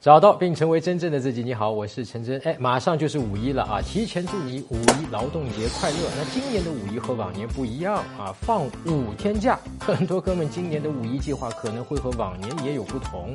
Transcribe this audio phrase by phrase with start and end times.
[0.00, 1.42] 找到并成为真正的自己。
[1.42, 2.40] 你好，我是陈真。
[2.46, 3.82] 哎，马上就是五一了啊！
[3.82, 5.96] 提前祝你五一劳动节快乐。
[6.16, 9.58] 那今年的五一和往年不一样啊，放五天假。
[9.78, 13.30] 很多哥们今年的五一计划可能会和往年也有不同。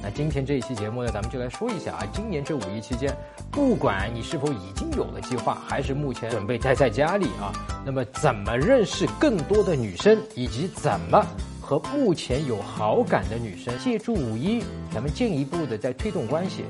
[0.00, 3.12] 那今天这一期节目呢，咱们就来说一下啊，今年这五一期间，
[3.50, 7.50] 不管你是否已经有了计划，还是目前准备待在家里啊，
[7.84, 11.26] 那么怎么认识更多的女生，以及怎么？
[11.72, 14.62] 和目前有好感的女生，借助五一，
[14.92, 16.66] 咱们进一步的在推动关系。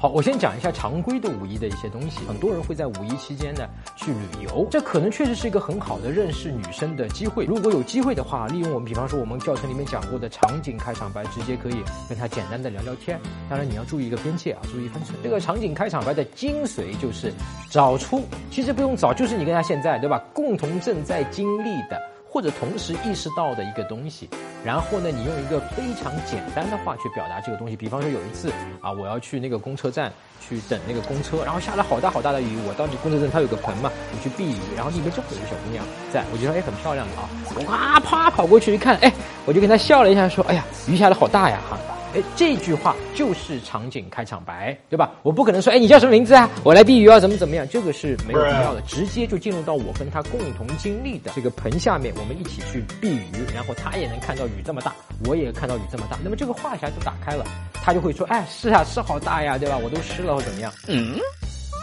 [0.00, 2.20] 好，我先讲一下常规的五一的一些东西。
[2.28, 7.44] 很多人会在五一期间呢去旅游，这可能确实是一个很好的认识女生的机会。
[7.46, 13.18] 如果有机会的话，利用我们，比方说我们教程里面讲过的场景开场白，直接可以跟她简单的聊聊天。
[13.50, 15.18] 当然你要注意一个边界啊，注意分寸。
[15.20, 17.32] 这个场景开场白的精髓就是
[17.70, 22.00] 找出，其实不用找，就是你跟她现在对吧，共同正在经历的。
[22.34, 24.28] 或者同时意识到的一个东西，
[24.64, 27.76] 然后呢，你用一个非常简单的话去表达这个东西。
[27.76, 39.12] 比方说有一次啊，我要去那个公车站去等那个公车，然后下了好大好大的雨，我到你公车站它有个棚嘛，我去避雨，然后里面正好有个小姑娘在，我觉得哎很漂亮的啊，我啪啪跑过去一看，哎，
[39.46, 41.78] 我就跟她笑了一下，说哎呀雨下的好大呀哈。
[42.14, 45.10] 哎，这句话就是场景开场白，对吧？
[45.22, 46.48] 我不可能说，哎，你叫什么名字啊？
[46.62, 47.68] 我来避雨啊，怎么怎么样？
[47.68, 54.94] 这个是没有必要的，直接就进入到我跟他共同经历的这个盆下面，我们一起去避雨，然后他也能看到雨这么大，
[55.26, 57.44] 我也看到雨这么大，那么这个话匣子打开了，
[57.82, 59.76] 他就会说，哎，是啊，是好大呀，对吧？
[59.76, 60.72] 我都湿了或怎么样？
[60.86, 61.18] 嗯。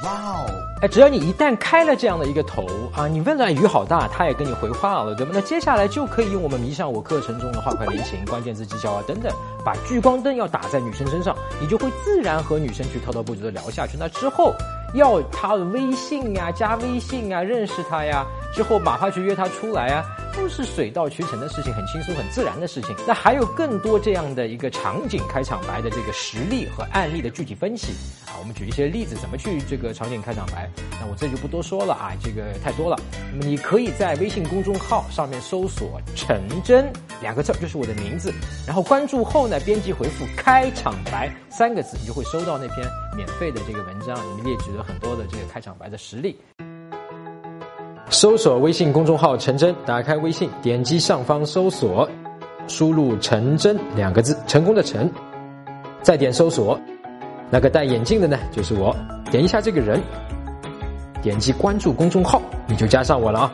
[0.04, 0.46] 哇哦！
[0.82, 5.32] 哎，只要你一旦开了这样的一个头啊，你问了雨好大，他也跟你回话了，对吧？
[5.34, 9.32] 那接下来就可以用我们迷上我课程中的画快连情、关键字技巧啊等等，
[9.64, 13.96] 把聚光灯要打在女生身上，你就会自然和女生去滔滔不绝的聊下去。
[14.00, 14.56] 那之后
[14.96, 20.04] 要她的微信呀、加微信啊、认识她呀，之后马上去约他出来啊。
[20.34, 22.96] 都是水到渠成的事情，很轻松、很自然的事情。
[23.06, 27.92] 那还有更多这样的一个场景开场白的这个实例和案例的具体分析
[28.26, 30.70] 啊，我们举一些例子，怎么去这个场景开场白？
[31.02, 32.98] 那我这就不多说了啊，这个太多了。
[33.34, 36.90] 那么你可以在微信公众号上面搜索“陈真”
[37.22, 38.34] 两个字，就是我的名字，
[38.66, 42.88] 然后关注后呢，编辑回复“开场白”三个字，你就会收到那篇
[43.18, 46.40] 免费的这个文章，里面列举了很多的这个开场白的实例。
[48.12, 52.08] 搜索微信公众号“陈真”，打开微信，点击上方搜索，
[52.68, 55.10] 输入“陈真”两个字，成功的“陈”，
[56.04, 56.78] 再点搜索，
[57.50, 58.94] 那个戴眼镜的呢，就是我，
[59.32, 60.02] 点一下这个人，
[61.22, 63.54] 点击关注公众号，你就加上我了啊！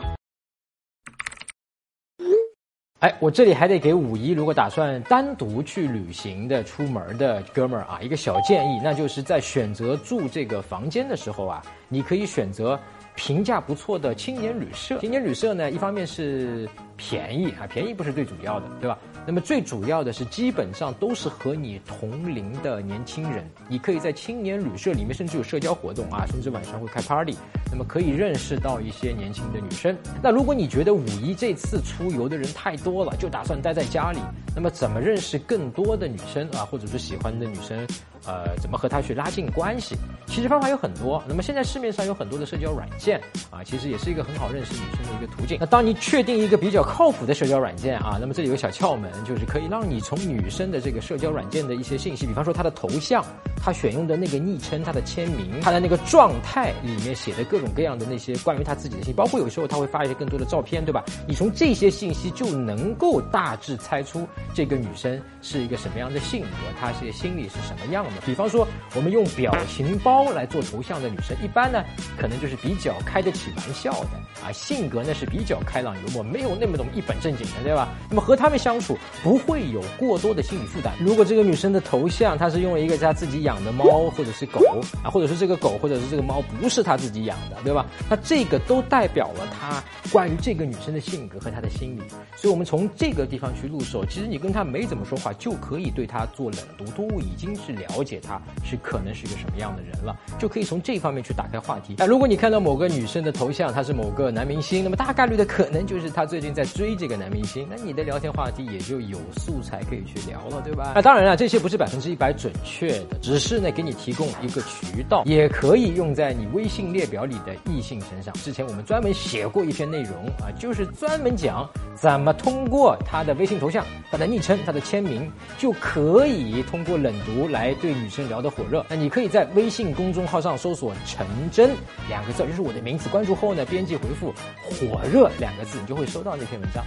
[2.98, 12.76] 哎，我这里还得给五一如果打算单独去旅行的、出门的哥们儿啊，一个小建议，那就是在选择住这个房间的时候啊，你可以选择。
[13.18, 18.96] 评价不错的青年旅社，青年旅社呢，一方面是便宜啊，便宜不是最主要的，对吧？
[19.26, 27.36] 那么最主要的是，基本上都是和你同龄的年轻人，你可以在青年旅社里面，甚至有社交活动啊，甚至晚上会开 party，
[27.70, 29.96] 那么可以认识到一些年轻的女生。
[30.22, 34.18] 那如果你觉得五一这次出游的人太多了，就打算待在家里，
[34.54, 37.86] 那么怎么认识更多的女生啊，或者是喜欢的女生？
[38.26, 39.96] 呃，怎么和她去拉近关系？
[40.26, 41.22] 其实方法有很多。
[41.26, 43.18] 那么现在市面上有很多的社交软件
[43.50, 45.56] 啊，其实也是一个很好认识女生的一个途径。
[45.58, 53.24] 那当你确定一个比较靠谱的社交软件啊，那么这里有个小窍门，就是可以让你从女生的这个社交软件的一些信息，比方说她的头像、
[53.56, 61.04] 她选用的那个昵称、她的签名、她的那个状态里面写的各各种各样的那些关于她自己的信息，包括有时候她会发一些更多的照片，对吧？
[61.26, 66.48] 你从这些信息就能够大致猜出这个女生是一个什么样的性格，
[66.78, 68.10] 她是心里是什么样的。
[68.24, 68.64] 比方说，
[68.94, 71.82] 我们用表情包来做头像的女生，一般呢，
[72.16, 77.88] 可能就是比较开得起玩笑的啊，性格呢是比较开朗幽默，没有那么种一本正经的，对吧？
[78.08, 80.94] 那么和他们相处不会有过多的心理负担。
[81.00, 87.86] 如果这个女生的头像她是用了一个她自己养的猫或者是狗啊，或者是这个狗或者是这个猫不是她自己养对吧？
[88.08, 92.02] 那这个都代表了他关于这个女生的性格和她的心理。
[92.36, 98.20] 所以我们从这个地方去入手，其实你跟她没怎么说话，就可以对她做冷读，都已经是了解。
[98.20, 101.94] 她是可能是一个什么样的人了，就可以从这方面去打开话题。
[101.98, 110.92] 那如果你看到某个女生的头像，她是某个男明星，那么大概率的可能就是她最近在追这个男明星，那你的聊天话题也就有素材可以去聊了，对吧？
[110.94, 118.32] 那当然了，这些不是百分之一百准确的，只是呢给你提供一个渠道，也可以用在你微信列表里的异性身上。
[118.36, 127.98] 之前我们专门写过一篇内容啊，就是专门讲怎么通过他的微信头像、他的昵称、他的签名，就可以通过冷读来对。
[127.98, 131.70] 女生聊得火热，那你可以在微信公众号上搜索“陈真”
[132.08, 133.08] 两个字，就是我的名字。
[133.08, 134.32] 关注后呢，编辑回复
[134.62, 136.84] “火热”两个字，你就会收到那篇文章。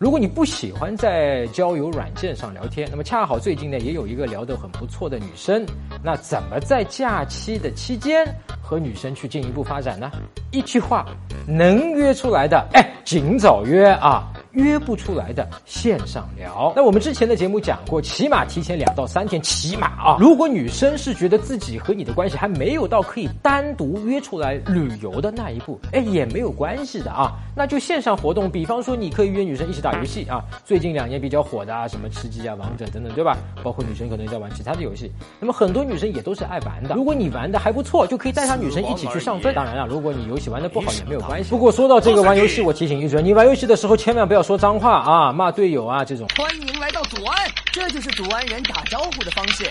[0.00, 5.62] 如果你不喜欢在交友软件上聊天，那么恰好最近呢也有一个聊得很不错的女生，
[6.02, 8.26] 那怎么在假期的期间
[8.62, 10.10] 和女生去进一步发展呢？
[10.52, 11.04] 一句话，
[11.46, 14.26] 能约出来的，哎，尽早约啊。
[14.52, 16.72] 约不出来的线上聊。
[16.74, 20.16] 那我们之前的节目讲过，起码提前两到三天，起码啊。
[20.18, 27.32] 如果女生是觉得自己和你的关系还没有到可以单独约出来旅游的那一步，哎，也没有关系的啊。
[27.54, 30.42] 那就线上活动，比方说你可以约女生一起打游戏啊。
[30.64, 33.36] 最近两年比较火的啊，什么吃鸡啊、王者等等，对吧？
[33.62, 35.12] 包括女生可能在玩其他的游戏。
[35.38, 36.94] 那么很多女生也都是爱玩的。
[36.94, 39.54] 如果你玩的还不错，就可以带上女生一起去上分。
[39.54, 41.50] 当然了，如果你游戏玩的不好也没有关系。
[41.50, 44.39] 不过说到这个玩游戏，我提醒一嘴，你玩游戏的时候千万不要。
[44.40, 46.26] 要说脏话啊，骂队友啊，这种。
[46.34, 49.70] 欢迎来到祖安，这就是祖安人打招呼的方式。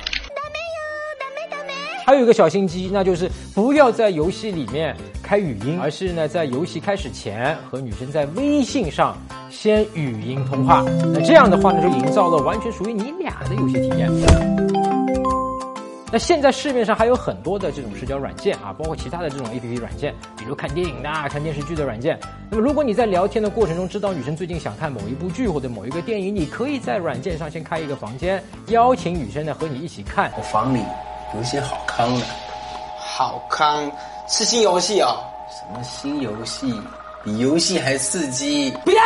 [2.06, 9.18] 还有一个小心机，那就是不要在游戏里面开语音，而是呢在游戏开始前和女生在微信上
[9.50, 10.84] 先语音通话。
[11.16, 14.08] 那这样的话呢，就营造了完全属于你俩的游戏体验。
[16.12, 22.20] 那现在市面上还有很多的这种社交软件啊，包括其他的这种 A P P 软件，比如看电影的、看电视剧的软件。
[22.50, 30.32] 那么如果你在聊天的过程中知道女生最近想看某一部剧或者某一个电影，你可以在软件上先开一个房间，邀请女生呢和你一起看。
[30.36, 30.80] 我房里
[31.36, 32.26] 有一些好康的，
[32.98, 33.92] 好康
[34.28, 35.16] 是新游戏哦？
[35.52, 36.74] 什么新游戏？
[37.24, 38.72] 比游戏还刺激？
[38.84, 39.02] 不要。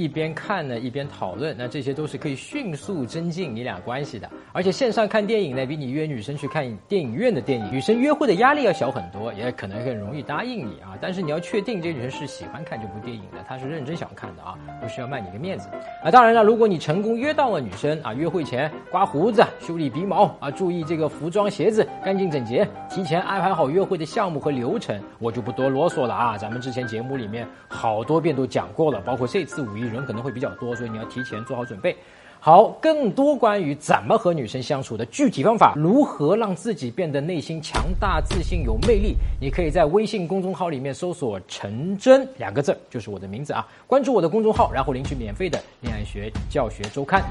[0.00, 4.26] 一边看呢，一边讨论，那这些都是可以迅速增进你俩关系的。
[4.50, 10.96] 而且线上看电影呢，比你约女生去看电影院的电影，女生约会的压力要小很多，也可能更容易答应你啊。
[11.02, 15.68] 但是你要确定这个女生是喜欢看这部电影的，她是认真想看的啊，不是要卖你个面子。
[16.02, 26.38] 啊，当然了，如果你成功约到了女生啊，约会前刮胡子、修理鼻毛啊，注意这个服装、鞋子干净整洁，提前安排好约会的项目和流程，我就不多啰嗦了啊。
[26.38, 29.89] 咱们之前节目里面好多遍都讲过了，包括这次五一。
[29.90, 31.96] 人可能会比较多，所以你要提前做好准备。
[32.42, 43.68] 好，更多关于怎么和女生相处的具体方法，如何让自己变得内心强大、自信、有魅力，你可以在微信公众号里面搜索“陈真”两个字，就是我的名字啊。
[43.86, 47.22] 关注我的公众号，然后领取免费的恋爱学教学周刊，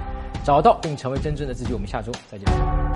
[0.43, 1.73] 找到并成为真正的自己。
[1.73, 2.88] 我们下周再见。